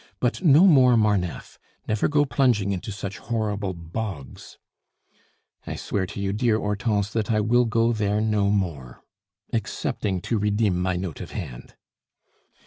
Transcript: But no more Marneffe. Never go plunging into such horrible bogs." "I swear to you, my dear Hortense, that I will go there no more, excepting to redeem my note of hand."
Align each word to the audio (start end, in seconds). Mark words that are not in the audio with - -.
But 0.19 0.41
no 0.43 0.65
more 0.65 0.97
Marneffe. 0.97 1.59
Never 1.87 2.07
go 2.07 2.25
plunging 2.25 2.71
into 2.71 2.91
such 2.91 3.19
horrible 3.19 3.75
bogs." 3.75 4.57
"I 5.67 5.75
swear 5.75 6.07
to 6.07 6.19
you, 6.19 6.31
my 6.31 6.37
dear 6.37 6.57
Hortense, 6.57 7.11
that 7.13 7.29
I 7.31 7.39
will 7.39 7.65
go 7.65 7.93
there 7.93 8.19
no 8.19 8.49
more, 8.49 9.03
excepting 9.53 10.19
to 10.21 10.39
redeem 10.39 10.81
my 10.81 10.95
note 10.95 11.21
of 11.21 11.33
hand." 11.33 11.75